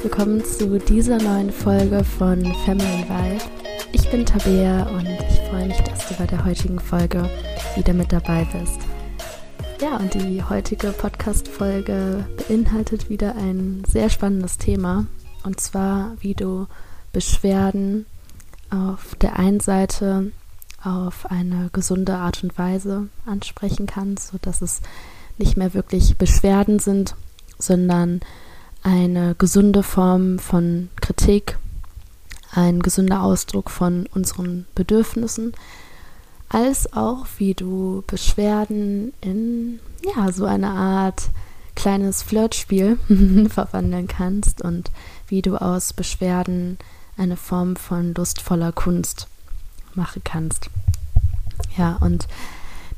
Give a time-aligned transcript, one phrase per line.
[0.00, 3.42] herzlich willkommen zu dieser neuen Folge von Family Vibe.
[3.92, 7.28] Ich bin Tabea und ich freue mich, dass du bei der heutigen Folge
[7.76, 8.80] wieder mit dabei bist.
[9.80, 15.06] Ja, und die heutige Podcast-Folge beinhaltet wieder ein sehr spannendes Thema
[15.44, 16.66] und zwar, wie du
[17.12, 18.06] Beschwerden
[18.70, 20.32] auf der einen Seite
[20.82, 24.80] auf eine gesunde Art und Weise ansprechen kannst, sodass es
[25.36, 27.16] nicht mehr wirklich Beschwerden sind,
[27.58, 28.20] sondern
[28.82, 31.58] eine gesunde Form von Kritik,
[32.52, 35.52] ein gesunder Ausdruck von unseren Bedürfnissen,
[36.48, 39.80] als auch wie du Beschwerden in
[40.16, 41.30] ja so eine Art
[41.74, 42.98] kleines Flirtspiel
[43.50, 44.90] verwandeln kannst und
[45.28, 46.78] wie du aus Beschwerden
[47.16, 49.28] eine Form von lustvoller Kunst
[49.94, 50.70] machen kannst.
[51.76, 52.26] Ja, und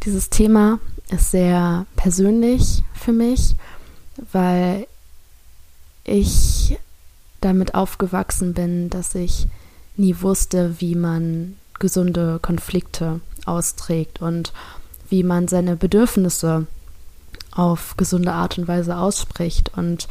[0.04, 0.78] dieses Thema
[1.10, 3.56] ist sehr persönlich für mich,
[4.32, 4.86] weil
[6.04, 6.78] ich
[7.40, 9.46] damit aufgewachsen bin, dass ich
[9.96, 14.52] nie wusste, wie man gesunde Konflikte austrägt und
[15.08, 16.66] wie man seine Bedürfnisse
[17.50, 19.72] auf gesunde Art und Weise ausspricht.
[19.76, 20.08] Und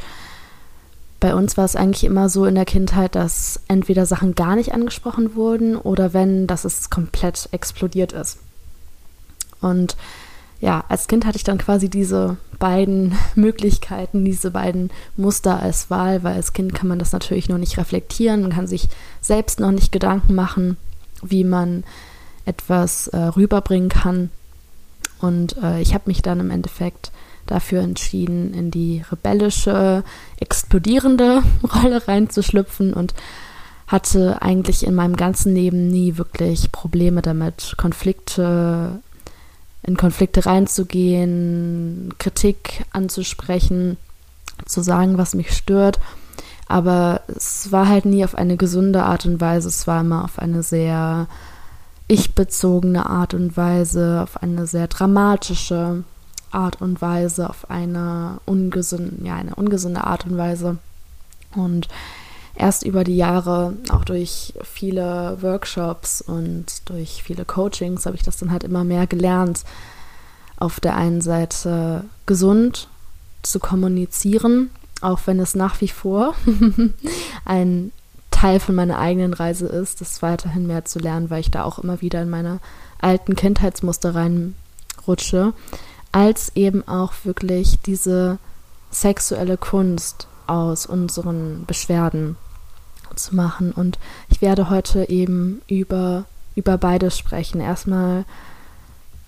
[1.18, 4.72] bei uns war es eigentlich immer so in der Kindheit, dass entweder Sachen gar nicht
[4.72, 8.38] angesprochen wurden oder wenn, dass es komplett explodiert ist.
[9.60, 9.96] Und
[10.62, 16.22] ja, als Kind hatte ich dann quasi diese beiden Möglichkeiten, diese beiden Muster als Wahl,
[16.22, 18.88] weil als Kind kann man das natürlich noch nicht reflektieren, man kann sich
[19.20, 20.76] selbst noch nicht Gedanken machen,
[21.20, 21.82] wie man
[22.44, 24.30] etwas äh, rüberbringen kann.
[25.20, 27.10] Und äh, ich habe mich dann im Endeffekt
[27.46, 30.04] dafür entschieden, in die rebellische,
[30.38, 31.42] explodierende
[31.82, 33.14] Rolle reinzuschlüpfen und
[33.88, 39.00] hatte eigentlich in meinem ganzen Leben nie wirklich Probleme damit, Konflikte
[39.82, 43.96] in Konflikte reinzugehen, Kritik anzusprechen,
[44.64, 45.98] zu sagen, was mich stört.
[46.68, 49.68] Aber es war halt nie auf eine gesunde Art und Weise.
[49.68, 51.26] Es war immer auf eine sehr
[52.08, 56.04] ich-bezogene Art und Weise, auf eine sehr dramatische
[56.50, 60.78] Art und Weise, auf eine ungesunde, ja, eine ungesunde Art und Weise.
[61.54, 61.88] Und
[62.54, 68.36] erst über die Jahre, auch durch viele Workshops und durch viele Coachings, habe ich das
[68.36, 69.64] dann halt immer mehr gelernt,
[70.58, 72.88] auf der einen Seite gesund
[73.42, 74.70] zu kommunizieren,
[75.00, 76.34] auch wenn es nach wie vor
[77.44, 77.90] ein
[78.30, 81.78] Teil von meiner eigenen Reise ist, das weiterhin mehr zu lernen, weil ich da auch
[81.78, 82.60] immer wieder in meine
[83.00, 85.52] alten Kindheitsmuster reinrutsche,
[86.12, 88.38] als eben auch wirklich diese
[88.90, 92.36] sexuelle Kunst aus unseren Beschwerden
[93.18, 93.72] zu machen.
[93.72, 96.24] Und ich werde heute eben über,
[96.54, 97.60] über beides sprechen.
[97.60, 98.24] Erstmal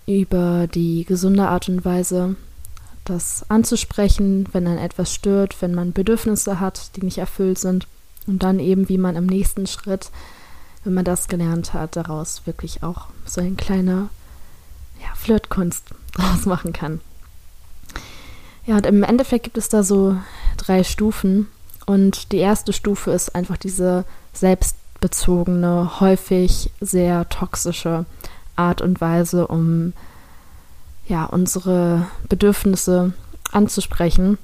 [0.07, 2.35] über die gesunde Art und Weise,
[3.05, 7.87] das anzusprechen, wenn dann etwas stört, wenn man Bedürfnisse hat, die nicht erfüllt sind.
[8.27, 10.09] Und dann eben, wie man im nächsten Schritt,
[10.83, 14.09] wenn man das gelernt hat, daraus wirklich auch so eine kleine
[14.99, 17.01] ja, Flirtkunst draus machen kann.
[18.65, 20.17] Ja, und im Endeffekt gibt es da so
[20.57, 21.47] drei Stufen.
[21.85, 28.05] Und die erste Stufe ist einfach diese selbstbezogene, häufig sehr toxische
[28.55, 29.93] Art und Weise, um
[31.07, 33.13] ja, unsere Bedürfnisse
[33.51, 34.37] anzusprechen.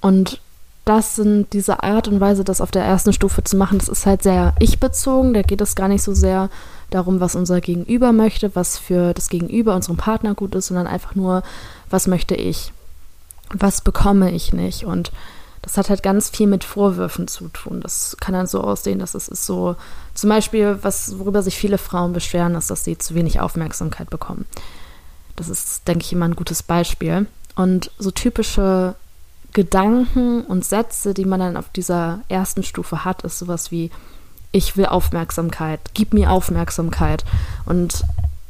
[0.00, 0.40] Und
[0.84, 4.06] das sind diese Art und Weise, das auf der ersten Stufe zu machen, das ist
[4.06, 5.34] halt sehr ich-bezogen.
[5.34, 6.50] Da geht es gar nicht so sehr
[6.90, 11.14] darum, was unser Gegenüber möchte, was für das Gegenüber, unserem Partner gut ist, sondern einfach
[11.14, 11.42] nur,
[11.90, 12.72] was möchte ich
[13.52, 14.84] was bekomme ich nicht.
[14.84, 15.12] Und
[15.64, 17.80] das hat halt ganz viel mit Vorwürfen zu tun.
[17.80, 19.76] Das kann dann so aussehen, dass es ist so,
[20.12, 24.44] zum Beispiel, was, worüber sich viele Frauen beschweren, ist, dass sie zu wenig Aufmerksamkeit bekommen.
[25.36, 27.26] Das ist, denke ich, immer ein gutes Beispiel.
[27.56, 28.94] Und so typische
[29.54, 33.90] Gedanken und Sätze, die man dann auf dieser ersten Stufe hat, ist sowas wie,
[34.52, 37.24] ich will Aufmerksamkeit, gib mir Aufmerksamkeit.
[37.64, 38.04] Und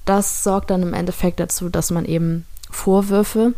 [0.04, 3.54] das sorgt dann im Endeffekt dazu, dass man eben Vorwürfe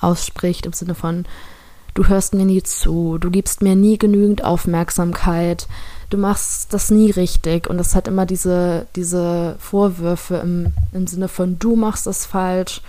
[0.00, 1.26] ausspricht im Sinne von,
[1.94, 5.66] du hörst mir nie zu, du gibst mir nie genügend Aufmerksamkeit,
[6.10, 7.68] du machst das nie richtig.
[7.68, 12.82] Und das hat immer diese, diese Vorwürfe im, im Sinne von, du machst das falsch,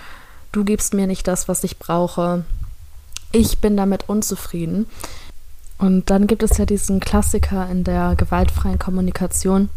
[0.52, 2.44] du gibst mir nicht das, was ich brauche,
[3.32, 4.88] ich bin damit unzufrieden.
[5.78, 9.70] Und dann gibt es ja diesen Klassiker in der gewaltfreien Kommunikation,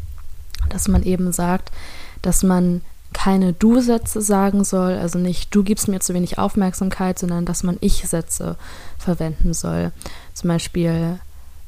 [0.69, 1.71] dass man eben sagt,
[2.21, 2.83] dass man
[3.15, 7.79] keine Du-Sätze sagen soll, also nicht du gibst mir zu wenig Aufmerksamkeit, sondern dass man
[7.81, 8.57] Ich-Sätze
[8.99, 9.93] verwenden soll.
[10.35, 11.19] Zum Beispiel,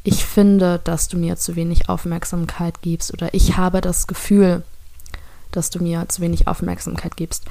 [0.05, 4.63] ich finde, dass du mir zu wenig Aufmerksamkeit gibst oder ich habe das Gefühl,
[5.53, 7.45] dass du mir zu wenig Aufmerksamkeit gibst.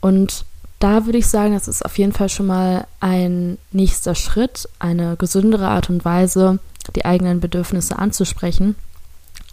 [0.00, 0.46] Und
[0.78, 5.16] da würde ich sagen, das ist auf jeden Fall schon mal ein nächster Schritt, eine
[5.16, 6.58] gesündere Art und Weise,
[6.96, 8.74] die eigenen Bedürfnisse anzusprechen.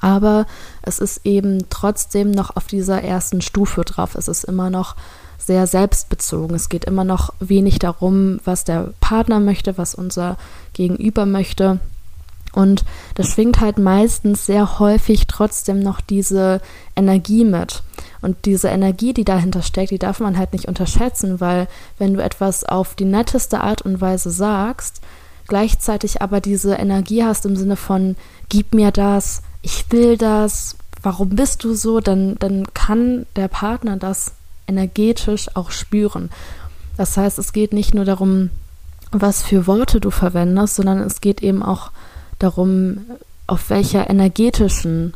[0.02, 0.46] Aber
[0.82, 4.16] es ist eben trotzdem noch auf dieser ersten Stufe drauf.
[4.16, 4.96] Es ist immer noch
[5.38, 6.56] sehr selbstbezogen.
[6.56, 10.38] Es geht immer noch wenig darum, was der Partner möchte, was unser
[10.74, 11.80] Gegenüber möchte.
[12.54, 12.84] Und
[13.16, 16.62] das schwingt halt meistens sehr häufig trotzdem noch diese
[16.96, 17.84] Energie mit.
[18.22, 21.68] Und diese Energie, die dahinter steckt, die darf man halt nicht unterschätzen, weil
[21.98, 25.02] wenn du etwas auf die netteste Art und Weise sagst,
[25.48, 28.16] gleichzeitig aber diese Energie hast im Sinne von,
[28.50, 33.98] gib mir das, ich will das, warum bist du so, dann, dann kann der Partner
[33.98, 34.34] das
[34.68, 36.30] energetisch auch spüren.
[36.98, 38.50] Das heißt, es geht nicht nur darum,
[39.12, 41.92] was für Worte du verwendest, sondern es geht eben auch
[42.38, 43.02] darum,
[43.48, 45.14] auf welcher energetischen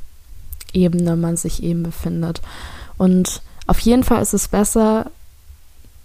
[0.73, 2.41] Ebene man sich eben befindet.
[2.97, 5.11] Und auf jeden Fall ist es besser,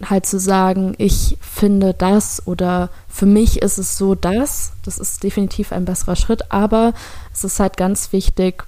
[0.04, 4.72] halt zu sagen, ich finde das oder für mich ist es so das.
[4.84, 6.92] Das ist definitiv ein besserer Schritt, aber
[7.32, 8.64] es ist halt ganz wichtig,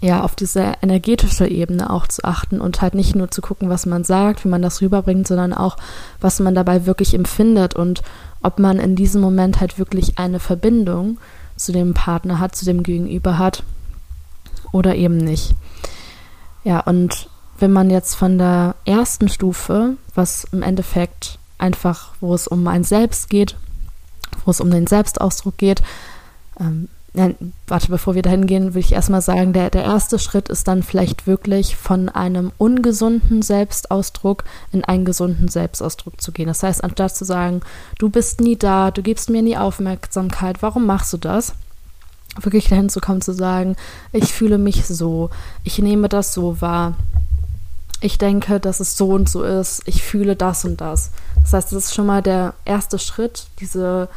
[0.00, 3.84] ja, auf diese energetische Ebene auch zu achten und halt nicht nur zu gucken, was
[3.84, 5.76] man sagt, wie man das rüberbringt, sondern auch,
[6.20, 8.02] was man dabei wirklich empfindet und
[8.42, 11.18] ob man in diesem Moment halt wirklich eine Verbindung
[11.56, 13.62] zu dem Partner hat, zu dem Gegenüber hat
[14.72, 15.54] oder eben nicht.
[16.64, 17.28] Ja, und
[17.60, 22.84] wenn man jetzt von der ersten Stufe, was im Endeffekt einfach, wo es um ein
[22.84, 23.56] Selbst geht,
[24.44, 25.82] wo es um den Selbstausdruck geht,
[26.58, 27.30] ähm, ja,
[27.66, 30.84] warte, bevor wir dahin gehen, will ich erstmal sagen, der, der erste Schritt ist dann
[30.84, 36.46] vielleicht wirklich von einem ungesunden Selbstausdruck in einen gesunden Selbstausdruck zu gehen.
[36.46, 37.62] Das heißt, anstatt zu sagen,
[37.98, 41.54] du bist nie da, du gibst mir nie Aufmerksamkeit, warum machst du das?
[42.40, 43.74] Wirklich dahin zu kommen, zu sagen,
[44.12, 45.30] ich fühle mich so,
[45.64, 46.94] ich nehme das so wahr,
[48.00, 51.10] ich denke, dass es so und so ist, ich fühle das und das.
[51.42, 54.08] Das heißt, das ist schon mal der erste Schritt, diese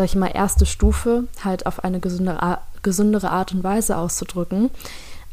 [0.00, 4.70] sag ich mal, erste Stufe halt auf eine gesündere, gesündere Art und Weise auszudrücken.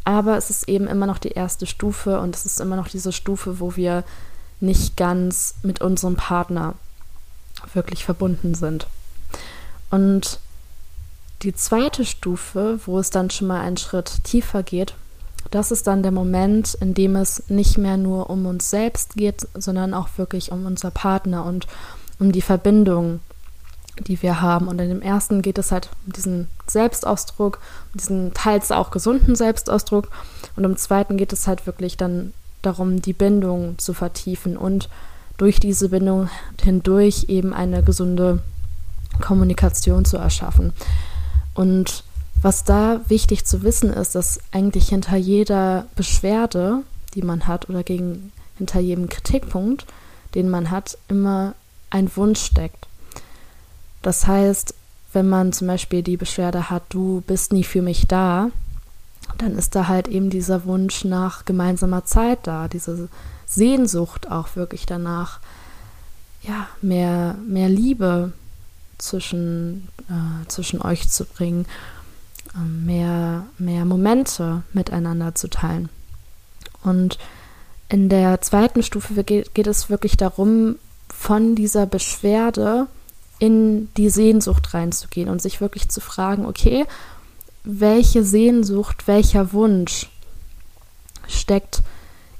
[0.03, 3.11] Aber es ist eben immer noch die erste Stufe und es ist immer noch diese
[3.11, 4.03] Stufe, wo wir
[4.59, 6.73] nicht ganz mit unserem Partner
[7.73, 8.87] wirklich verbunden sind.
[9.89, 10.39] Und
[11.43, 14.95] die zweite Stufe, wo es dann schon mal einen Schritt tiefer geht,
[15.51, 19.47] das ist dann der Moment, in dem es nicht mehr nur um uns selbst geht,
[19.53, 21.67] sondern auch wirklich um unser Partner und
[22.19, 23.19] um die Verbindung,
[23.99, 24.67] die wir haben.
[24.67, 27.59] Und in dem ersten geht es halt um diesen Selbstausdruck,
[27.93, 30.09] um diesen teils auch gesunden Selbstausdruck.
[30.55, 34.89] Und im zweiten geht es halt wirklich dann darum, die Bindung zu vertiefen und
[35.37, 36.29] durch diese Bindung
[36.61, 38.41] hindurch eben eine gesunde
[39.21, 40.73] Kommunikation zu erschaffen.
[41.53, 42.03] Und
[42.41, 47.83] was da wichtig zu wissen ist, dass eigentlich hinter jeder Beschwerde, die man hat, oder
[47.83, 49.85] gegen, hinter jedem Kritikpunkt,
[50.35, 51.55] den man hat, immer
[51.89, 52.87] ein Wunsch steckt.
[54.01, 54.73] Das heißt,
[55.13, 58.51] wenn man zum Beispiel die Beschwerde hat, du bist nie für mich da,
[59.37, 63.09] dann ist da halt eben dieser Wunsch nach gemeinsamer Zeit da, diese
[63.45, 65.39] Sehnsucht auch wirklich danach,
[66.43, 68.31] ja, mehr, mehr Liebe
[68.97, 71.65] zwischen, äh, zwischen euch zu bringen,
[72.57, 75.89] mehr, mehr Momente miteinander zu teilen.
[76.83, 77.17] Und
[77.89, 80.75] in der zweiten Stufe geht, geht es wirklich darum,
[81.09, 82.87] von dieser Beschwerde
[83.39, 86.85] in die Sehnsucht reinzugehen und sich wirklich zu fragen, okay,
[87.63, 90.09] welche Sehnsucht, welcher Wunsch
[91.27, 91.81] steckt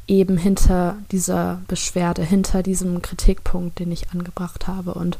[0.07, 4.93] eben hinter dieser Beschwerde, hinter diesem Kritikpunkt, den ich angebracht habe.
[4.93, 5.17] Und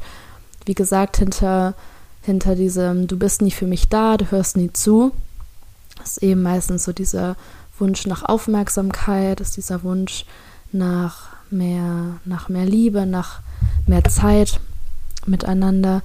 [0.64, 1.74] wie gesagt, hinter,
[2.28, 5.12] hinter diesem, du bist nie für mich da, du hörst nie zu,
[6.04, 7.36] ist eben meistens so dieser
[7.78, 10.26] Wunsch nach Aufmerksamkeit, ist dieser Wunsch
[10.70, 13.40] nach mehr, nach mehr Liebe, nach
[13.86, 14.60] mehr Zeit
[15.24, 16.02] miteinander.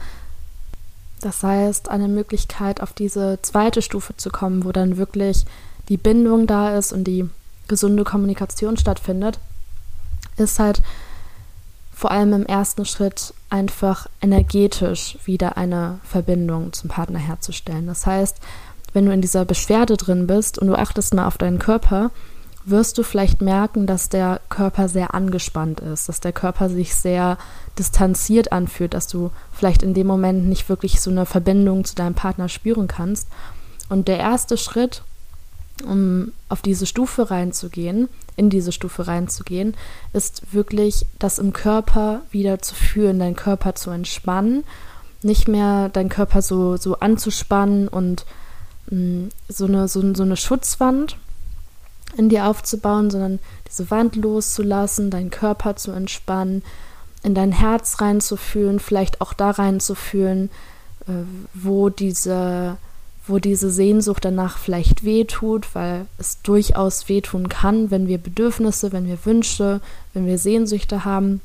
[1.19, 5.43] Das heißt, eine Möglichkeit, auf diese zweite Stufe zu kommen, wo dann wirklich
[5.89, 7.29] die Bindung da ist und die
[7.67, 9.39] gesunde Kommunikation stattfindet,
[10.37, 10.81] ist halt
[11.93, 17.87] vor allem im ersten Schritt einfach energetisch wieder eine Verbindung zum Partner herzustellen.
[17.87, 18.37] Das heißt,
[18.93, 22.11] wenn du in dieser Beschwerde drin bist und du achtest mal auf deinen Körper,
[22.65, 27.37] wirst du vielleicht merken, dass der Körper sehr angespannt ist, dass der Körper sich sehr
[27.77, 32.15] distanziert anfühlt, dass du vielleicht in dem Moment nicht wirklich so eine Verbindung zu deinem
[32.15, 33.27] Partner spüren kannst.
[33.89, 35.03] Und der erste Schritt,
[35.83, 39.75] um auf diese Stufe reinzugehen, in diese Stufe reinzugehen,
[40.13, 44.63] ist wirklich das im Körper wieder zu fühlen, deinen Körper zu entspannen,
[45.21, 48.25] nicht mehr deinen Körper so, so anzuspannen und
[48.89, 51.17] mh, mm, so, eine, so, so eine Schutzwand
[52.17, 56.63] in dir aufzubauen, sondern diese Wand loszulassen, deinen Körper zu entspannen,
[57.23, 60.49] in dein Herz reinzufühlen, vielleicht auch da reinzufühlen,
[61.07, 61.23] äh,
[61.53, 62.77] wo diese
[63.25, 69.07] wo diese Sehnsucht danach vielleicht wehtut, weil es durchaus wehtun kann, wenn wir Bedürfnisse, wenn
[69.07, 69.79] wir Wünsche,
[70.13, 71.41] wenn wir Sehnsüchte haben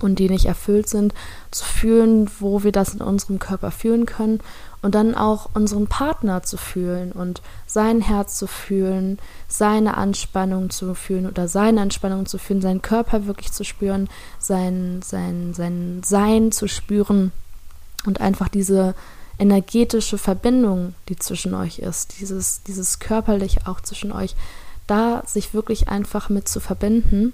[0.00, 1.14] und die nicht erfüllt sind,
[1.50, 4.40] zu fühlen, wo wir das in unserem Körper fühlen können
[4.82, 10.94] und dann auch unseren Partner zu fühlen und sein Herz zu fühlen, seine Anspannung zu
[10.94, 14.08] fühlen oder seine Entspannung zu fühlen, seinen Körper wirklich zu spüren,
[14.38, 17.32] sein, sein, sein Sein zu spüren
[18.04, 18.94] und einfach diese
[19.38, 24.36] energetische Verbindung, die zwischen euch ist, dieses, dieses körperliche auch zwischen euch,
[24.86, 27.32] da sich wirklich einfach mit zu verbinden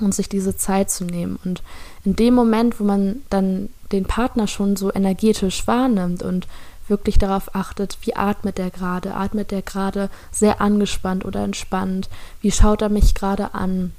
[0.00, 1.38] und sich diese Zeit zu nehmen.
[1.44, 1.62] Und
[2.04, 6.46] in dem Moment, wo man dann den Partner schon so energetisch wahrnimmt und
[6.88, 12.08] wirklich darauf achtet, wie atmet er gerade, atmet er gerade sehr angespannt oder entspannt,
[12.40, 13.92] wie schaut er mich gerade an,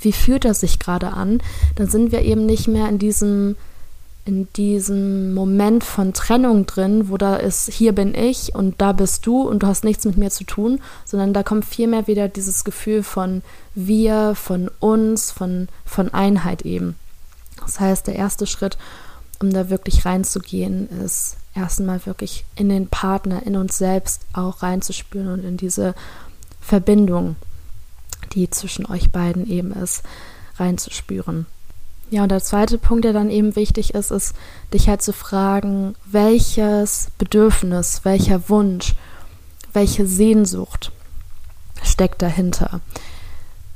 [0.00, 1.40] wie fühlt er sich gerade an,
[1.76, 3.56] dann sind wir eben nicht mehr in diesem
[4.28, 9.24] in diesem Moment von Trennung drin, wo da ist, hier bin ich und da bist
[9.24, 12.62] du und du hast nichts mit mir zu tun, sondern da kommt vielmehr wieder dieses
[12.62, 13.40] Gefühl von
[13.74, 16.96] wir, von uns, von, von Einheit eben.
[17.58, 18.76] Das heißt, der erste Schritt,
[19.40, 25.28] um da wirklich reinzugehen, ist erstmal wirklich in den Partner, in uns selbst auch reinzuspüren
[25.28, 25.94] und in diese
[26.60, 27.36] Verbindung,
[28.34, 30.02] die zwischen euch beiden eben ist,
[30.56, 31.46] reinzuspüren.
[32.10, 34.34] Ja, und der zweite Punkt, der dann eben wichtig ist, ist,
[34.72, 38.94] dich halt zu fragen, welches Bedürfnis, welcher Wunsch,
[39.74, 40.90] welche Sehnsucht
[41.82, 42.80] steckt dahinter,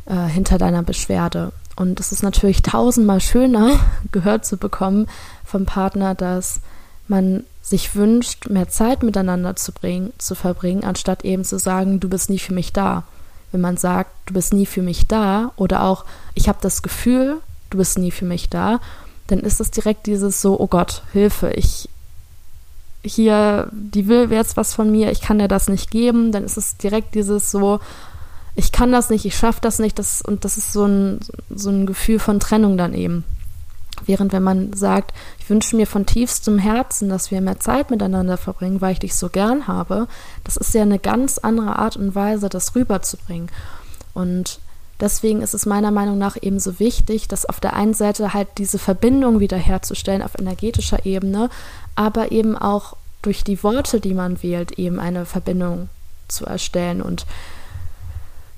[0.06, 1.52] äh, hinter deiner Beschwerde.
[1.76, 3.78] Und es ist natürlich tausendmal schöner,
[4.12, 5.08] gehört zu bekommen
[5.44, 6.60] vom Partner, dass
[7.08, 12.08] man sich wünscht, mehr Zeit miteinander zu, bringen, zu verbringen, anstatt eben zu sagen, du
[12.08, 13.04] bist nie für mich da.
[13.52, 17.40] Wenn man sagt, du bist nie für mich da oder auch, ich habe das Gefühl,
[17.72, 18.80] du bist nie für mich da,
[19.26, 21.88] dann ist es direkt dieses so, oh Gott, Hilfe, ich
[23.04, 26.56] hier, die will jetzt was von mir, ich kann dir das nicht geben, dann ist
[26.56, 27.80] es direkt dieses so,
[28.54, 31.70] ich kann das nicht, ich schaffe das nicht, das, und das ist so ein, so
[31.70, 33.24] ein Gefühl von Trennung dann eben.
[34.04, 38.36] Während wenn man sagt, ich wünsche mir von tiefstem Herzen, dass wir mehr Zeit miteinander
[38.36, 40.08] verbringen, weil ich dich so gern habe,
[40.44, 43.50] das ist ja eine ganz andere Art und Weise, das rüberzubringen.
[44.14, 44.60] Und
[45.02, 48.46] Deswegen ist es meiner Meinung nach eben so wichtig, dass auf der einen Seite halt
[48.58, 51.50] diese Verbindung wiederherzustellen auf energetischer Ebene,
[51.96, 55.88] aber eben auch durch die Worte, die man wählt, eben eine Verbindung
[56.28, 57.02] zu erstellen.
[57.02, 57.26] Und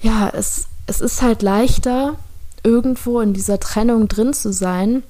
[0.02, 2.16] ja, es, es ist halt leichter,
[2.62, 5.02] irgendwo in dieser Trennung drin zu sein,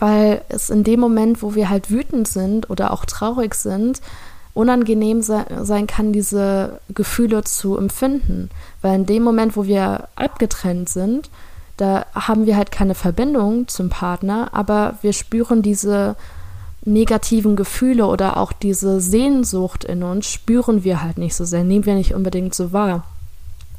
[0.00, 4.00] weil es in dem Moment, wo wir halt wütend sind oder auch traurig sind,
[4.60, 8.50] unangenehm sein kann, diese Gefühle zu empfinden.
[8.82, 11.30] Weil in dem Moment, wo wir abgetrennt sind,
[11.76, 16.16] da haben wir halt keine Verbindung zum Partner, aber wir spüren diese
[16.84, 21.86] negativen Gefühle oder auch diese Sehnsucht in uns, spüren wir halt nicht so sehr, nehmen
[21.86, 23.04] wir nicht unbedingt so wahr.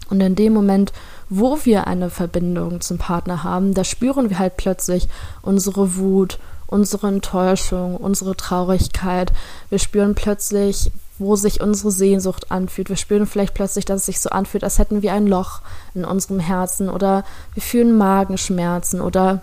[0.09, 0.91] Und in dem Moment,
[1.29, 5.07] wo wir eine Verbindung zum Partner haben, da spüren wir halt plötzlich
[5.41, 6.37] unsere Wut,
[6.71, 9.31] unsere Enttäuschung, unsere Traurigkeit.
[9.69, 12.89] Wir spüren plötzlich, wo sich unsere Sehnsucht anfühlt.
[12.89, 15.61] Wir spüren vielleicht plötzlich, dass es sich so anfühlt, als hätten wir ein Loch
[15.93, 17.23] in unserem Herzen oder
[17.53, 19.41] wir fühlen Magenschmerzen oder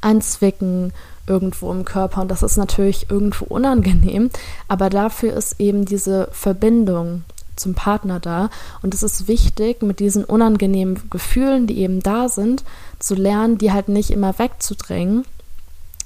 [0.00, 0.92] ein Zwicken
[1.26, 4.30] irgendwo im Körper und das ist natürlich irgendwo unangenehm,
[4.66, 7.22] aber dafür ist eben diese Verbindung
[7.54, 8.48] zum Partner da
[8.82, 12.64] und es ist wichtig, mit diesen unangenehmen Gefühlen, die eben da sind,
[12.98, 15.24] zu lernen, die halt nicht immer wegzudrängen,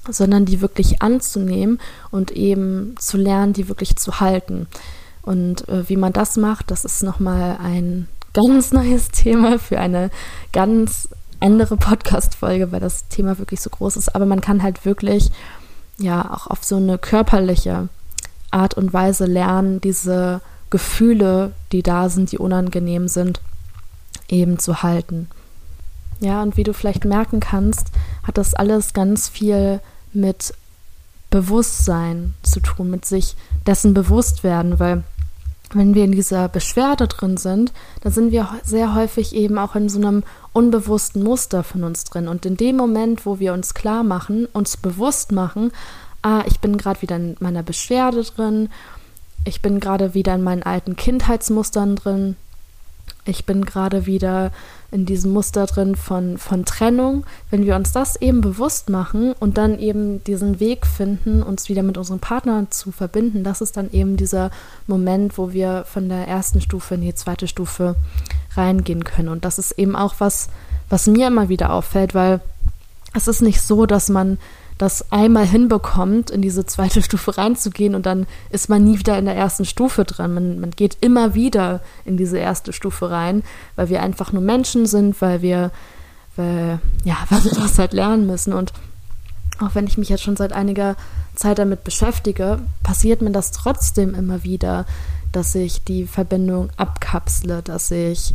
[0.09, 1.79] sondern die wirklich anzunehmen
[2.11, 4.67] und eben zu lernen, die wirklich zu halten.
[5.21, 10.11] Und äh, wie man das macht, das ist nochmal ein ganz neues Thema für eine
[10.53, 11.09] ganz
[11.39, 14.15] andere Podcast-Folge, weil das Thema wirklich so groß ist.
[14.15, 15.31] Aber man kann halt wirklich,
[15.97, 17.89] ja, auch auf so eine körperliche
[18.51, 23.41] Art und Weise lernen, diese Gefühle, die da sind, die unangenehm sind,
[24.27, 25.27] eben zu halten.
[26.19, 27.91] Ja, und wie du vielleicht merken kannst,
[28.23, 29.81] hat das alles ganz viel
[30.15, 30.53] mit
[31.29, 35.03] Bewusstsein zu tun, mit sich dessen bewusst werden, weil
[35.73, 39.89] wenn wir in dieser Beschwerde drin sind, dann sind wir sehr häufig eben auch in
[39.89, 42.27] so einem unbewussten Muster von uns drin.
[42.27, 45.71] Und in dem Moment, wo wir uns klar machen, uns bewusst machen,
[46.21, 48.69] ah, ich bin gerade wieder in meiner Beschwerde drin,
[49.43, 52.35] ich bin gerade wieder in meinen alten Kindheitsmustern drin,
[53.25, 54.51] ich bin gerade wieder
[54.91, 57.25] in diesem Muster drin von, von Trennung.
[57.49, 61.83] Wenn wir uns das eben bewusst machen und dann eben diesen Weg finden, uns wieder
[61.83, 64.51] mit unserem Partner zu verbinden, das ist dann eben dieser
[64.87, 67.95] Moment, wo wir von der ersten Stufe in die zweite Stufe
[68.55, 69.29] reingehen können.
[69.29, 70.49] Und das ist eben auch was,
[70.89, 72.41] was mir immer wieder auffällt, weil
[73.13, 74.37] es ist nicht so, dass man
[74.77, 79.25] das einmal hinbekommt, in diese zweite Stufe reinzugehen und dann ist man nie wieder in
[79.25, 80.33] der ersten Stufe dran.
[80.33, 83.43] Man, man geht immer wieder in diese erste Stufe rein,
[83.75, 85.71] weil wir einfach nur Menschen sind, weil wir,
[86.35, 88.53] weil, ja, weil wir das halt lernen müssen.
[88.53, 88.73] Und
[89.59, 90.95] auch wenn ich mich jetzt schon seit einiger
[91.35, 94.85] Zeit damit beschäftige, passiert mir das trotzdem immer wieder,
[95.31, 98.33] dass ich die Verbindung abkapsle, dass ich,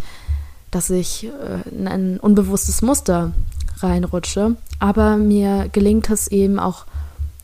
[0.71, 3.33] dass ich äh, in ein unbewusstes Muster
[3.83, 4.57] reinrutsche.
[4.79, 6.87] Aber mir gelingt es eben auch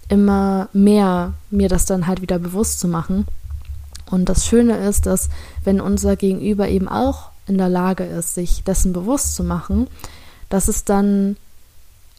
[0.09, 3.27] immer mehr, mir das dann halt wieder bewusst zu machen.
[4.11, 5.29] Und das Schöne ist, dass
[5.65, 9.89] wenn unser Gegenüber eben auch in der Lage ist, sich dessen bewusst zu machen,
[10.49, 11.37] dass es dann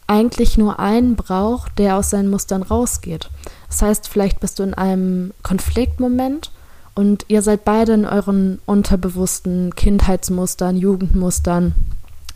[0.06, 3.30] eigentlich nur einen braucht, der aus seinen Mustern rausgeht.
[3.68, 6.50] Das heißt, vielleicht bist du in einem Konfliktmoment
[6.94, 11.74] und ihr seid beide in euren unterbewussten Kindheitsmustern, Jugendmustern,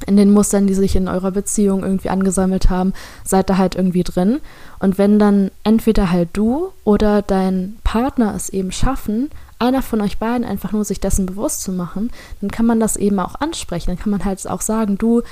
[0.02, 2.92] in den Mustern, die sich in eurer Beziehung irgendwie angesammelt haben,
[3.24, 4.40] seid da halt irgendwie drin.
[4.78, 10.18] Und wenn dann entweder halt du oder dein Partner es eben schaffen, einer von euch
[10.18, 13.90] beiden einfach nur sich dessen bewusst zu machen, dann kann man das eben auch ansprechen.
[13.90, 15.22] Dann kann man halt auch sagen, du,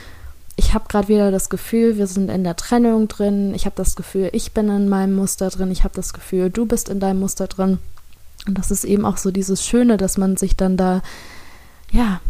[0.56, 3.54] ich habe gerade wieder das Gefühl, wir sind in der Trennung drin.
[3.54, 5.70] Ich habe das Gefühl, ich bin in meinem Muster drin.
[5.72, 7.78] Ich habe das Gefühl, du bist in deinem Muster drin.
[8.46, 11.02] Und das ist eben auch so dieses Schöne, dass man sich dann da,
[11.90, 12.20] ja,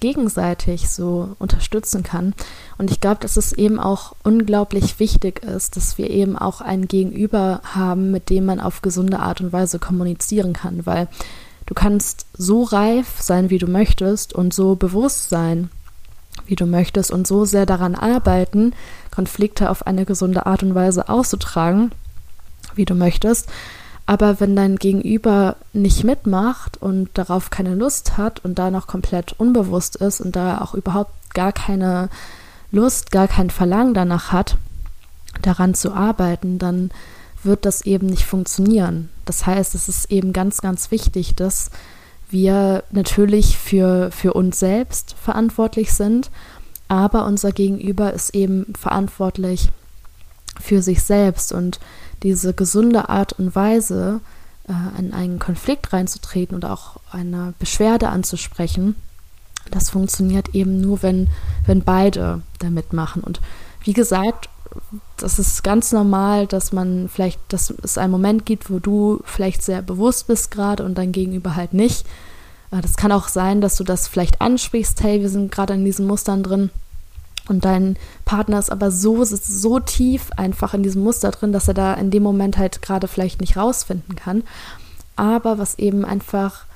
[0.00, 2.34] gegenseitig so unterstützen kann.
[2.78, 6.86] Und ich glaube, dass es eben auch unglaublich wichtig ist, dass wir eben auch ein
[6.86, 11.08] Gegenüber haben, mit dem man auf gesunde Art und Weise kommunizieren kann, weil
[11.64, 15.70] du kannst so reif sein, wie du möchtest und so bewusst sein,
[16.46, 18.74] wie du möchtest und so sehr daran arbeiten,
[19.10, 21.90] Konflikte auf eine gesunde Art und Weise auszutragen,
[22.74, 23.48] wie du möchtest.
[24.06, 29.34] Aber wenn dein Gegenüber nicht mitmacht und darauf keine Lust hat und da noch komplett
[29.38, 32.08] unbewusst ist und da auch überhaupt gar keine
[32.70, 34.58] Lust, gar kein Verlangen danach hat,
[35.42, 36.90] daran zu arbeiten, dann
[37.42, 39.08] wird das eben nicht funktionieren.
[39.24, 41.70] Das heißt, es ist eben ganz, ganz wichtig, dass
[42.30, 46.30] wir natürlich für, für uns selbst verantwortlich sind,
[46.88, 49.70] aber unser Gegenüber ist eben verantwortlich
[50.60, 51.80] für sich selbst und
[52.22, 54.20] diese gesunde Art und Weise,
[54.68, 58.96] äh, in einen Konflikt reinzutreten oder auch eine Beschwerde anzusprechen,
[59.70, 61.28] das funktioniert eben nur, wenn,
[61.66, 63.22] wenn beide da mitmachen.
[63.22, 63.40] Und
[63.82, 64.48] wie gesagt,
[65.16, 69.62] das ist ganz normal, dass man vielleicht, dass es einen Moment gibt, wo du vielleicht
[69.62, 72.06] sehr bewusst bist gerade und dein Gegenüber halt nicht.
[72.70, 75.84] Äh, das kann auch sein, dass du das vielleicht ansprichst, hey, wir sind gerade in
[75.84, 76.70] diesen Mustern drin
[77.48, 81.74] und dein Partner ist aber so, so tief einfach in diesem Muster drin, dass er
[81.74, 84.42] da in dem Moment halt gerade vielleicht nicht rausfinden kann.
[85.14, 86.66] Aber was eben einfach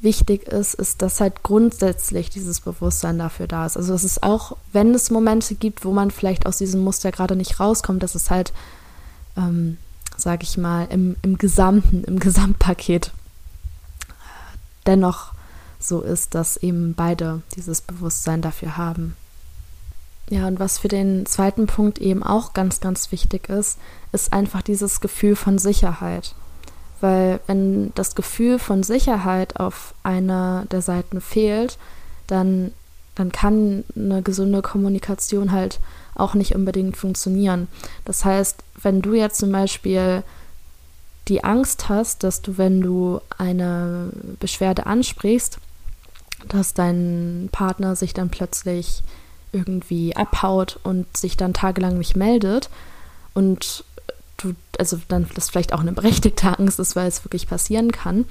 [0.00, 3.76] wichtig ist, ist, dass halt grundsätzlich dieses Bewusstsein dafür da ist.
[3.76, 7.36] Also es ist auch, wenn es Momente gibt, wo man vielleicht aus diesem Muster gerade
[7.36, 8.52] nicht rauskommt, dass es halt,
[9.36, 9.78] ähm,
[10.16, 13.12] sage ich mal, im, im Gesamten, im Gesamtpaket
[14.86, 15.32] dennoch
[15.80, 19.16] so ist, dass eben beide dieses Bewusstsein dafür haben.
[20.30, 23.78] Ja, und was für den zweiten Punkt eben auch ganz, ganz wichtig ist,
[24.12, 26.34] ist einfach dieses Gefühl von Sicherheit.
[27.00, 31.78] Weil wenn das Gefühl von Sicherheit auf einer der Seiten fehlt,
[32.26, 32.72] dann,
[33.14, 35.80] dann kann eine gesunde Kommunikation halt
[36.14, 37.68] auch nicht unbedingt funktionieren.
[38.04, 40.22] Das heißt, wenn du jetzt zum Beispiel
[41.28, 44.10] die Angst hast, dass du, wenn du eine
[44.40, 45.58] Beschwerde ansprichst,
[46.48, 49.02] dass dein Partner sich dann plötzlich
[49.52, 52.68] irgendwie abhaut und sich dann tagelang nicht meldet
[53.34, 53.84] und
[54.36, 58.24] du, also dann das vielleicht auch eine berechtigte Angst ist, weil es wirklich passieren kann,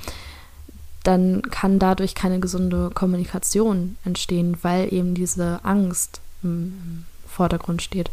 [1.03, 8.11] dann kann dadurch keine gesunde Kommunikation entstehen, weil eben diese Angst im Vordergrund steht.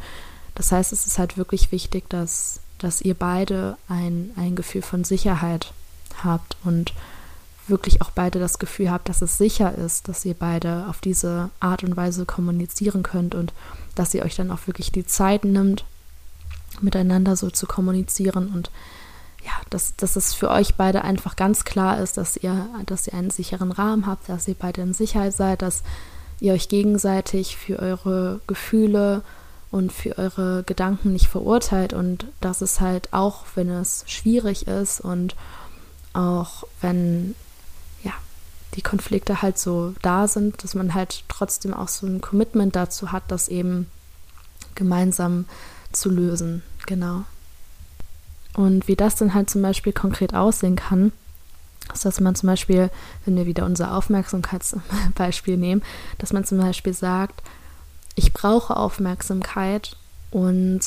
[0.55, 5.03] Das heißt, es ist halt wirklich wichtig, dass, dass ihr beide ein, ein Gefühl von
[5.03, 5.73] Sicherheit
[6.23, 6.93] habt und
[7.67, 11.51] wirklich auch beide das Gefühl habt, dass es sicher ist, dass ihr beide auf diese
[11.61, 13.53] Art und Weise kommunizieren könnt und
[13.95, 15.85] dass ihr euch dann auch wirklich die Zeit nimmt,
[16.81, 18.71] miteinander so zu kommunizieren und
[19.45, 23.15] ja, dass, dass es für euch beide einfach ganz klar ist, dass ihr, dass ihr
[23.15, 25.83] einen sicheren Rahmen habt, dass ihr beide in Sicherheit seid, dass
[26.41, 29.23] ihr euch gegenseitig für eure Gefühle
[29.71, 35.01] und für eure Gedanken nicht verurteilt und dass es halt auch, wenn es schwierig ist
[35.01, 35.37] und
[36.15, 37.35] auch wenn
[38.75, 43.13] die Konflikte halt so da sind, dass man halt trotzdem auch so ein Commitment dazu
[43.13, 43.89] hat, das eben
[44.75, 45.47] gemeinsam
[45.93, 46.63] zu lösen.
[46.87, 47.25] Genau.
[48.55, 51.13] Und wie das dann halt zum Beispiel konkret aussehen kann,
[51.93, 52.91] ist, dass man zum Beispiel,
[53.25, 55.83] wenn wir wieder unser Aufmerksamkeitsbeispiel nehmen,
[56.19, 57.43] dass man zum Beispiel sagt,
[58.15, 59.97] ich brauche Aufmerksamkeit
[60.31, 60.81] und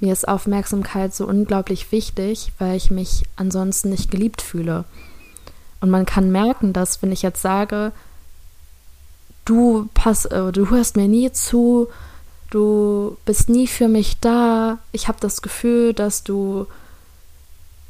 [0.00, 4.84] mir ist Aufmerksamkeit so unglaublich wichtig, weil ich mich ansonsten nicht geliebt fühle.
[5.80, 7.92] Und man kann merken, dass wenn ich jetzt sage,
[9.44, 11.88] du pass, äh, du hörst mir nie zu,
[12.50, 16.66] du bist nie für mich da, ich habe das Gefühl, dass du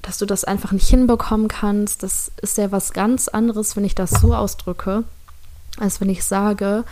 [0.03, 3.95] dass du das einfach nicht hinbekommen kannst, das ist ja was ganz anderes, wenn ich
[3.95, 5.05] das so ausdrücke,
[5.79, 6.85] als wenn ich sage,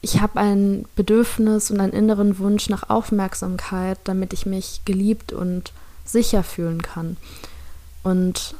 [0.00, 5.72] ich habe ein Bedürfnis und einen inneren Wunsch nach Aufmerksamkeit, damit ich mich geliebt und
[6.04, 7.16] sicher fühlen kann.
[8.02, 8.54] Und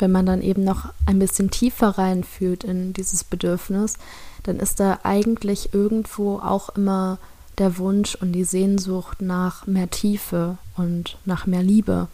[0.00, 3.94] wenn man dann eben noch ein bisschen tiefer reinfühlt in dieses Bedürfnis,
[4.42, 7.18] dann ist da eigentlich irgendwo auch immer
[7.58, 12.08] der Wunsch und die Sehnsucht nach mehr Tiefe und nach mehr Liebe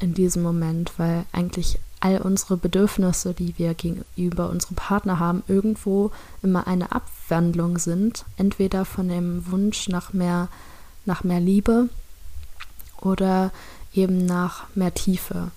[0.00, 6.10] in diesem Moment, weil eigentlich all unsere Bedürfnisse, die wir gegenüber unserem Partner haben, irgendwo
[6.42, 10.48] immer eine Abwandlung sind, entweder von dem Wunsch nach mehr,
[11.06, 11.88] nach mehr Liebe
[13.00, 13.50] oder
[13.94, 15.50] eben nach mehr Tiefe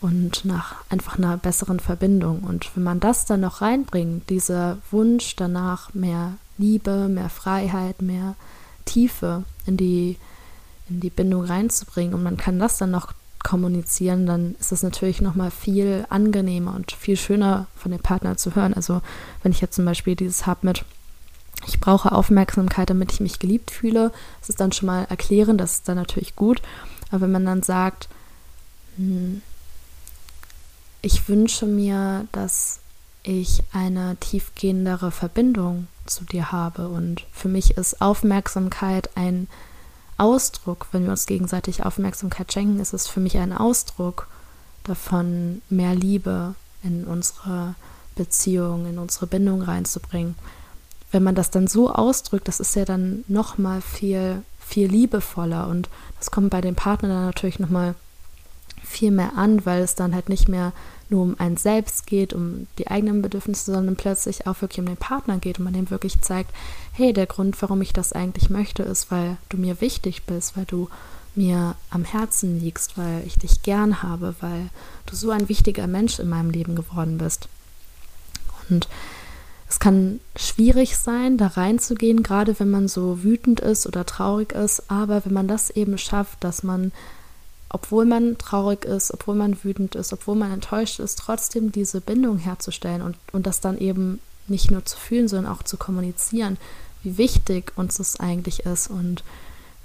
[0.00, 2.40] und nach einfach einer besseren Verbindung.
[2.40, 8.34] Und wenn man das dann noch reinbringt, dieser Wunsch danach mehr Liebe, mehr Freiheit, mehr
[8.84, 10.16] Tiefe in die,
[10.88, 15.20] in die Bindung reinzubringen und man kann das dann noch kommunizieren, dann ist es natürlich
[15.20, 18.74] nochmal viel angenehmer und viel schöner von dem Partner zu hören.
[18.74, 19.00] Also
[19.42, 20.84] wenn ich jetzt zum Beispiel dieses habe mit,
[21.66, 25.74] ich brauche Aufmerksamkeit, damit ich mich geliebt fühle, das ist dann schon mal erklären, das
[25.74, 26.60] ist dann natürlich gut.
[27.10, 28.08] Aber wenn man dann sagt,
[28.96, 29.42] hm,
[31.02, 32.80] ich wünsche mir, dass
[33.22, 36.88] ich eine tiefgehendere Verbindung zu dir habe.
[36.88, 39.48] Und für mich ist Aufmerksamkeit ein
[40.16, 44.26] Ausdruck, wenn wir uns gegenseitig Aufmerksamkeit schenken, ist es für mich ein Ausdruck
[44.84, 47.74] davon, mehr Liebe in unsere
[48.16, 50.34] Beziehung, in unsere Bindung reinzubringen.
[51.12, 55.66] Wenn man das dann so ausdrückt, das ist ja dann noch mal viel viel liebevoller.
[55.68, 57.94] Und das kommt bei dem Partner dann natürlich noch mal
[58.88, 60.72] viel mehr an, weil es dann halt nicht mehr
[61.10, 64.96] nur um ein Selbst geht, um die eigenen Bedürfnisse, sondern plötzlich auch wirklich um den
[64.96, 66.50] Partner geht und man dem wirklich zeigt,
[66.92, 70.66] hey, der Grund, warum ich das eigentlich möchte, ist, weil du mir wichtig bist, weil
[70.66, 70.88] du
[71.34, 74.68] mir am Herzen liegst, weil ich dich gern habe, weil
[75.06, 77.48] du so ein wichtiger Mensch in meinem Leben geworden bist.
[78.68, 78.88] Und
[79.68, 84.90] es kann schwierig sein, da reinzugehen, gerade wenn man so wütend ist oder traurig ist,
[84.90, 86.92] aber wenn man das eben schafft, dass man
[87.70, 92.38] obwohl man traurig ist, obwohl man wütend ist, obwohl man enttäuscht ist, trotzdem diese Bindung
[92.38, 96.56] herzustellen und, und das dann eben nicht nur zu fühlen, sondern auch zu kommunizieren,
[97.02, 99.22] wie wichtig uns das eigentlich ist und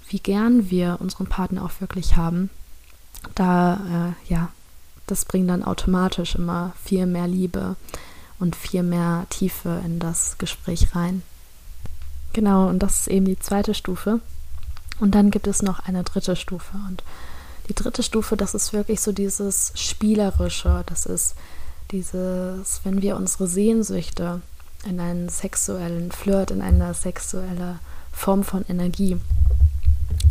[0.08, 2.50] wie gern wir unseren Partner auch wirklich haben.
[3.36, 4.50] Da, äh, ja,
[5.08, 7.76] das bringt dann automatisch immer viel mehr Liebe
[8.40, 11.22] und viel mehr Tiefe in das Gespräch rein.
[12.32, 14.20] Genau, und das ist eben die zweite Stufe.
[15.00, 16.78] Und dann gibt es noch eine dritte Stufe.
[16.88, 17.04] Und
[17.70, 21.36] die dritte Stufe, das ist wirklich so dieses Spielerische, das ist
[21.92, 24.42] dieses, wenn wir unsere Sehnsüchte
[24.86, 27.80] in einen sexuellen Flirt, in eine sexuelle
[28.12, 29.18] Form von Energie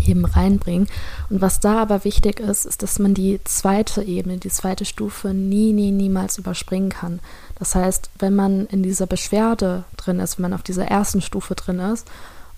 [0.06, 0.88] eben reinbringen.
[1.30, 5.32] Und was da aber wichtig ist, ist, dass man die zweite Ebene, die zweite Stufe
[5.32, 7.20] nie, nie, niemals überspringen kann.
[7.58, 11.54] Das heißt, wenn man in dieser Beschwerde drin ist, wenn man auf dieser ersten Stufe
[11.54, 12.08] drin ist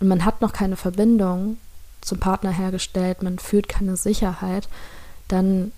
[0.00, 1.58] und man hat noch keine Verbindung
[2.04, 4.68] zum Partner hergestellt, man fühlt keine Sicherheit,
[5.28, 5.72] dann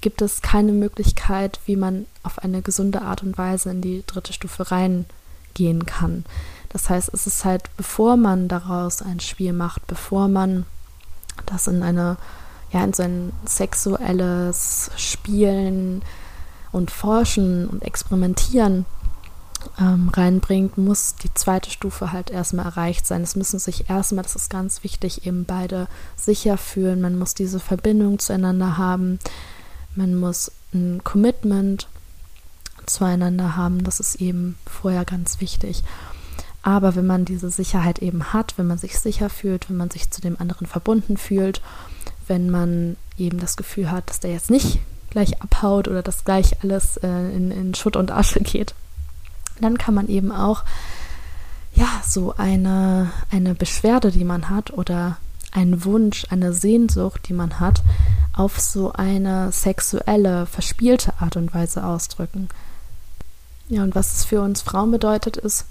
[0.00, 4.32] gibt es keine Möglichkeit, wie man auf eine gesunde Art und Weise in die dritte
[4.32, 6.24] Stufe reingehen kann.
[6.68, 10.66] Das heißt, es ist halt, bevor man daraus ein Spiel macht, bevor man
[11.46, 12.16] das in eine,
[12.72, 16.02] ja, in so ein sexuelles Spielen
[16.72, 18.86] und Forschen und Experimentieren
[19.80, 23.22] ähm, reinbringt, muss die zweite Stufe halt erstmal erreicht sein.
[23.22, 27.00] Es müssen sich erstmal, das ist ganz wichtig, eben beide sicher fühlen.
[27.00, 29.18] Man muss diese Verbindung zueinander haben.
[29.94, 31.88] Man muss ein Commitment
[32.86, 33.84] zueinander haben.
[33.84, 35.82] Das ist eben vorher ganz wichtig.
[36.62, 40.10] Aber wenn man diese Sicherheit eben hat, wenn man sich sicher fühlt, wenn man sich
[40.10, 41.60] zu dem anderen verbunden fühlt,
[42.28, 44.78] wenn man eben das Gefühl hat, dass der jetzt nicht
[45.10, 48.74] gleich abhaut oder dass gleich alles äh, in, in Schutt und Asche geht,
[49.60, 50.64] dann kann man eben auch
[51.74, 55.18] ja so eine eine Beschwerde, die man hat oder
[55.52, 57.82] einen Wunsch, eine Sehnsucht, die man hat,
[58.32, 62.48] auf so eine sexuelle, verspielte Art und Weise ausdrücken.
[63.68, 65.66] Ja, und was es für uns Frauen bedeutet, ist,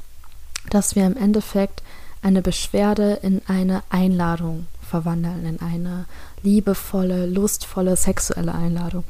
[0.69, 1.81] dass wir im Endeffekt
[2.21, 6.05] eine Beschwerde in eine Einladung verwandeln, in eine
[6.43, 9.03] liebevolle, lustvolle, sexuelle Einladung.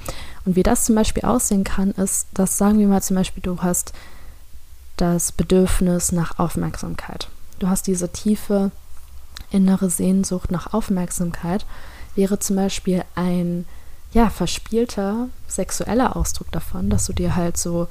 [0.45, 3.61] Und wie das zum Beispiel aussehen kann, ist, dass sagen wir mal zum Beispiel, du
[3.61, 3.93] hast
[5.01, 7.27] das Bedürfnis nach Aufmerksamkeit.
[7.57, 8.71] Du hast diese tiefe
[9.49, 11.65] innere Sehnsucht nach Aufmerksamkeit
[12.15, 13.65] wäre zum Beispiel ein
[14.13, 17.87] ja, verspielter sexueller Ausdruck davon, dass du dir halt so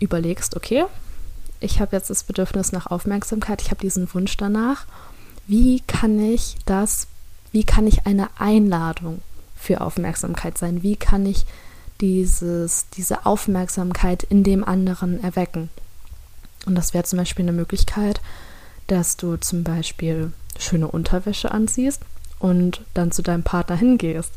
[0.00, 0.84] überlegst, okay,
[1.60, 4.86] ich habe jetzt das Bedürfnis nach Aufmerksamkeit, ich habe diesen Wunsch danach.
[5.46, 7.06] Wie kann ich das,
[7.52, 9.20] wie kann ich eine Einladung
[9.56, 10.82] für Aufmerksamkeit sein?
[10.82, 11.44] Wie kann ich
[12.00, 15.70] dieses, diese Aufmerksamkeit in dem anderen erwecken?
[16.66, 18.20] Und das wäre zum Beispiel eine Möglichkeit,
[18.88, 22.02] dass du zum Beispiel schöne Unterwäsche anziehst
[22.38, 24.32] und dann zu deinem Partner hingehst.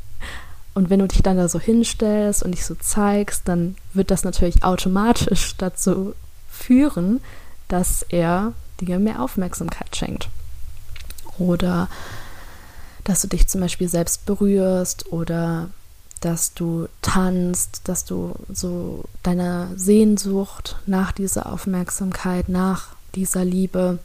[0.73, 4.23] Und wenn du dich dann da so hinstellst und dich so zeigst, dann wird das
[4.23, 6.13] natürlich automatisch dazu
[6.49, 7.19] führen,
[7.67, 10.29] dass er dir mehr Aufmerksamkeit schenkt.
[11.37, 11.89] Oder
[13.03, 15.69] dass du dich zum Beispiel selbst berührst oder
[16.21, 23.99] dass du tanzt, dass du so deine Sehnsucht nach dieser Aufmerksamkeit, nach dieser Liebe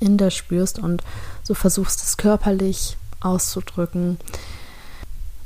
[0.00, 1.02] in dir spürst und
[1.42, 4.18] so versuchst es körperlich auszudrücken.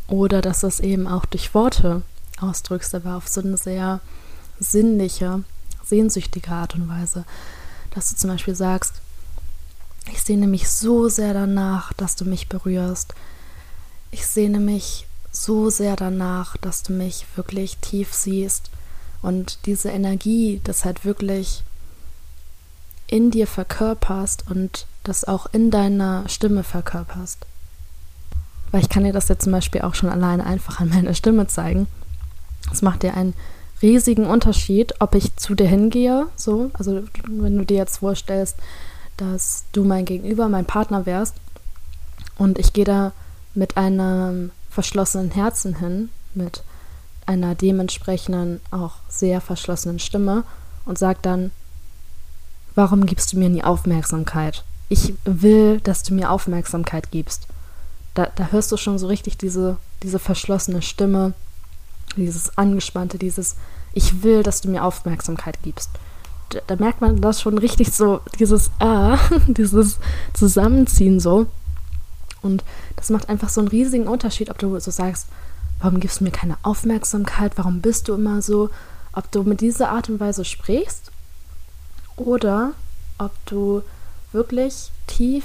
[0.06, 2.02] Oder dass du es eben auch durch Worte
[2.40, 4.00] ausdrückst, aber auf so eine sehr
[4.58, 5.44] sinnliche
[5.84, 7.24] sehnsüchtige Art und Weise.
[7.94, 8.94] Dass du zum Beispiel sagst,
[10.10, 13.14] ich sehne mich so sehr danach, dass du mich berührst.
[14.10, 15.06] Ich sehne mich
[15.44, 18.70] so sehr danach, dass du mich wirklich tief siehst
[19.22, 21.62] und diese Energie, das halt wirklich
[23.06, 27.46] in dir verkörperst und das auch in deiner Stimme verkörperst.
[28.70, 31.46] Weil ich kann dir das jetzt zum Beispiel auch schon alleine einfach an meiner Stimme
[31.46, 31.88] zeigen.
[32.68, 33.34] Das macht dir einen
[33.82, 38.56] riesigen Unterschied, ob ich zu dir hingehe, so, also wenn du dir jetzt vorstellst,
[39.16, 41.34] dass du mein Gegenüber, mein Partner wärst
[42.36, 43.12] und ich gehe da
[43.54, 46.62] mit einem verschlossenen Herzen hin, mit
[47.26, 50.44] einer dementsprechenden, auch sehr verschlossenen Stimme
[50.84, 51.50] und sag dann,
[52.74, 54.64] warum gibst du mir nie Aufmerksamkeit?
[54.88, 57.46] Ich will, dass du mir Aufmerksamkeit gibst.
[58.14, 61.34] Da, da hörst du schon so richtig diese, diese verschlossene Stimme,
[62.16, 63.56] dieses Angespannte, dieses
[63.94, 65.90] Ich will, dass du mir Aufmerksamkeit gibst.
[66.48, 70.00] Da, da merkt man das schon richtig so, dieses Ah, dieses
[70.32, 71.46] Zusammenziehen so.
[72.42, 72.64] Und
[72.96, 75.26] das macht einfach so einen riesigen Unterschied, ob du so sagst,
[75.80, 78.70] warum gibst du mir keine Aufmerksamkeit, warum bist du immer so,
[79.12, 81.10] ob du mit dieser Art und Weise sprichst
[82.16, 82.72] oder
[83.18, 83.82] ob du
[84.32, 85.44] wirklich tief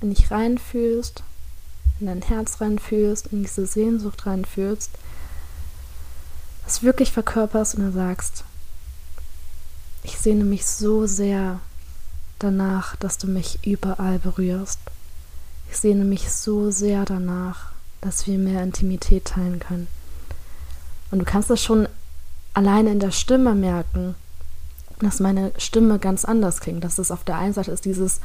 [0.00, 1.22] in dich reinfühlst,
[2.00, 4.90] in dein Herz reinfühlst, in diese Sehnsucht reinfühlst
[6.66, 8.44] es wirklich verkörperst und dann sagst,
[10.02, 11.60] ich sehne mich so sehr
[12.38, 14.78] danach, dass du mich überall berührst.
[15.72, 19.88] Ich sehne mich so sehr danach, dass wir mehr Intimität teilen können.
[21.10, 21.88] Und du kannst das schon
[22.52, 24.14] alleine in der Stimme merken,
[25.00, 26.84] dass meine Stimme ganz anders klingt.
[26.84, 28.20] Dass es auf der einen Seite ist dieses,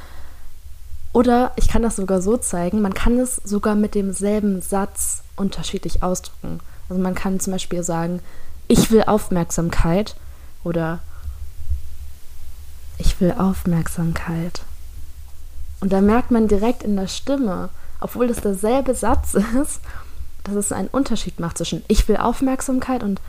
[1.13, 6.03] oder ich kann das sogar so zeigen, man kann es sogar mit demselben Satz unterschiedlich
[6.03, 6.60] ausdrücken.
[6.89, 8.19] Also man kann zum Beispiel sagen,
[8.67, 10.17] ich will Aufmerksamkeit
[10.65, 10.99] oder
[12.97, 14.63] ich will Aufmerksamkeit.
[15.79, 19.81] Und da merkt man direkt in der Stimme, obwohl es derselbe Satz ist,
[20.43, 23.21] dass es einen Unterschied macht zwischen ich will Aufmerksamkeit und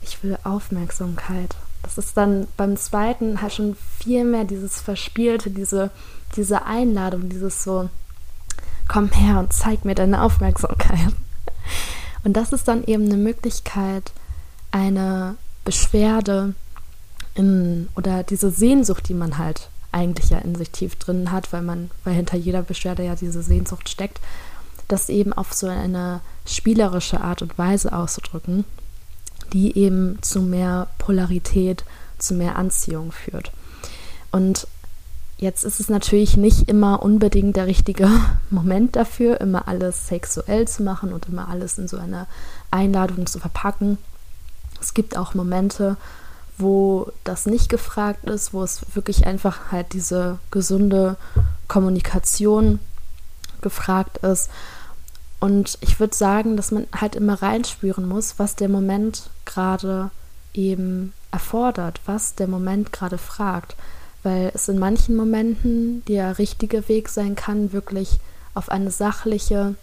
[0.00, 1.54] ich will Aufmerksamkeit.
[1.82, 5.90] Das ist dann beim zweiten halt schon viel mehr dieses Verspielte, diese,
[6.36, 7.88] diese Einladung, dieses so,
[8.88, 11.12] komm her und zeig mir deine Aufmerksamkeit.
[12.24, 14.12] Und das ist dann eben eine Möglichkeit,
[14.70, 16.54] eine Beschwerde
[17.34, 21.62] in, oder diese Sehnsucht, die man halt eigentlich ja in sich tief drin hat, weil
[21.62, 24.20] man, weil hinter jeder Beschwerde ja diese Sehnsucht steckt,
[24.88, 28.64] das eben auf so eine spielerische Art und Weise auszudrücken,
[29.52, 31.84] die eben zu mehr Polarität,
[32.18, 33.52] zu mehr Anziehung führt.
[34.30, 34.66] Und
[35.42, 38.08] Jetzt ist es natürlich nicht immer unbedingt der richtige
[38.50, 42.28] Moment dafür, immer alles sexuell zu machen und immer alles in so eine
[42.70, 43.98] Einladung zu verpacken.
[44.80, 45.96] Es gibt auch Momente,
[46.62, 51.16] wo das nicht gefragt ist, wo es wirklich einfach halt diese gesunde
[51.68, 52.78] Kommunikation
[53.60, 54.50] gefragt ist.
[55.40, 60.10] Und ich würde sagen, dass man halt immer reinspüren muss, was der Moment gerade
[60.54, 63.76] eben erfordert, was der Moment gerade fragt
[64.22, 68.18] weil es in manchen Momenten der richtige Weg sein kann, wirklich
[68.54, 69.74] auf eine sachliche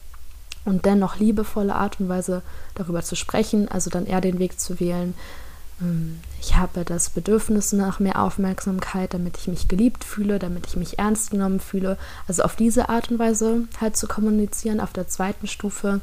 [0.66, 2.42] und dennoch liebevolle Art und Weise
[2.76, 5.14] darüber zu sprechen, also dann eher den Weg zu wählen.
[6.42, 10.98] Ich habe das Bedürfnis nach mehr Aufmerksamkeit, damit ich mich geliebt fühle, damit ich mich
[11.00, 11.98] ernst genommen fühle.
[12.28, 16.02] Also auf diese Art und Weise halt zu kommunizieren, auf der zweiten Stufe.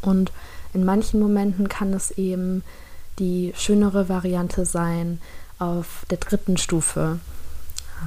[0.00, 0.32] Und
[0.74, 2.62] in manchen Momenten kann es eben
[3.18, 5.20] die schönere Variante sein,
[5.58, 7.18] auf der dritten Stufe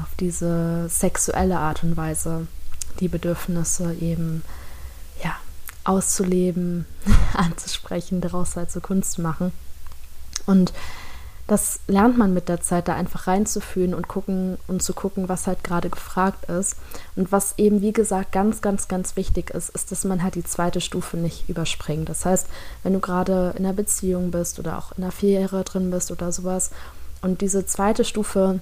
[0.01, 2.47] auf diese sexuelle Art und Weise
[2.99, 4.43] die Bedürfnisse eben
[5.23, 5.35] ja
[5.83, 6.85] auszuleben,
[7.33, 9.51] anzusprechen, daraus halt so Kunst machen.
[10.45, 10.73] Und
[11.51, 15.47] das lernt man mit der Zeit, da einfach reinzufühlen und gucken und zu gucken, was
[15.47, 16.77] halt gerade gefragt ist.
[17.17, 20.45] Und was eben, wie gesagt, ganz, ganz, ganz wichtig ist, ist, dass man halt die
[20.45, 22.07] zweite Stufe nicht überspringt.
[22.07, 22.47] Das heißt,
[22.83, 26.31] wenn du gerade in einer Beziehung bist oder auch in einer Affäre drin bist oder
[26.31, 26.71] sowas
[27.21, 28.61] und diese zweite Stufe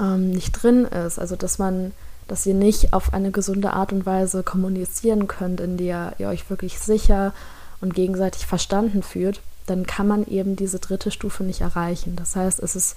[0.00, 1.92] ähm, nicht drin ist, also dass man,
[2.26, 6.50] dass ihr nicht auf eine gesunde Art und Weise kommunizieren könnt, in der ihr euch
[6.50, 7.32] wirklich sicher
[7.80, 12.16] und gegenseitig verstanden fühlt, dann kann man eben diese dritte Stufe nicht erreichen.
[12.16, 12.96] Das heißt, es ist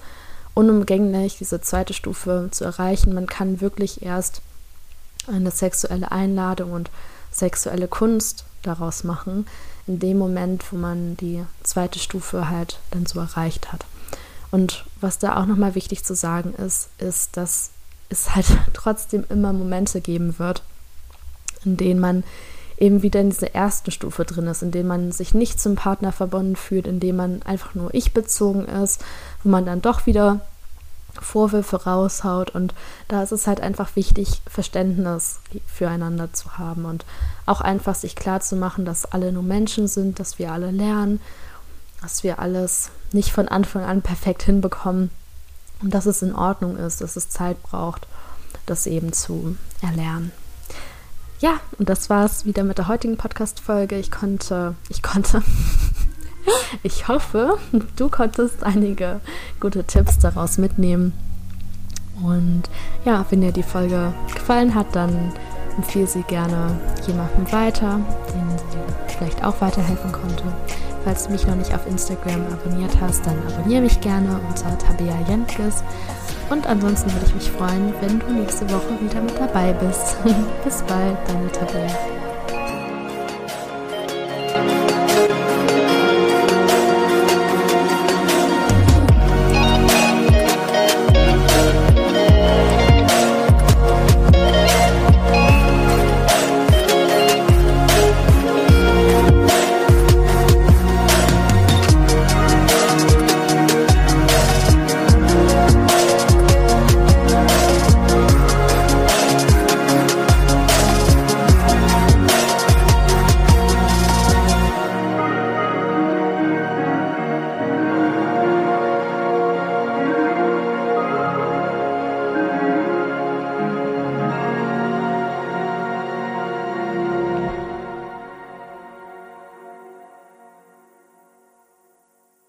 [0.53, 3.13] unumgänglich, diese zweite Stufe zu erreichen.
[3.13, 4.41] Man kann wirklich erst
[5.27, 6.89] eine sexuelle Einladung und
[7.31, 9.45] sexuelle Kunst daraus machen,
[9.85, 13.85] in dem Moment, wo man die zweite Stufe halt dann so erreicht hat.
[14.51, 17.71] Und was da auch nochmal wichtig zu sagen ist, ist, dass
[18.09, 20.63] es halt trotzdem immer Momente geben wird,
[21.65, 22.23] in denen man
[22.77, 26.11] eben wieder in dieser ersten Stufe drin ist, in dem man sich nicht zum Partner
[26.11, 29.03] verbunden fühlt, in dem man einfach nur ich bezogen ist,
[29.43, 30.41] wo man dann doch wieder
[31.19, 32.51] Vorwürfe raushaut.
[32.51, 32.75] Und
[33.07, 37.05] da ist es halt einfach wichtig, Verständnis füreinander zu haben und
[37.47, 41.19] auch einfach sich klar zu machen, dass alle nur Menschen sind, dass wir alle lernen,
[42.01, 45.09] dass wir alles nicht von Anfang an perfekt hinbekommen
[45.81, 48.07] und dass es in Ordnung ist, dass es Zeit braucht,
[48.67, 50.31] das eben zu erlernen
[51.39, 53.97] ja, und das war es wieder mit der heutigen Podcast-Folge.
[53.97, 55.43] Ich konnte, ich konnte,
[56.83, 57.57] ich hoffe,
[57.95, 59.21] du konntest einige
[59.59, 61.13] gute Tipps daraus mitnehmen.
[62.23, 62.63] Und
[63.05, 65.33] ja, wenn dir die Folge gefallen hat, dann
[65.77, 67.99] empfehle sie gerne jemandem weiter,
[68.33, 70.43] den sie vielleicht auch weiterhelfen konnte.
[71.03, 75.15] Falls du mich noch nicht auf Instagram abonniert hast, dann abonniere mich gerne unter Tabea
[75.27, 75.83] Jentges.
[76.49, 80.17] Und ansonsten würde ich mich freuen, wenn du nächste Woche wieder mit dabei bist.
[80.63, 82.16] Bis bald, deine Tabea.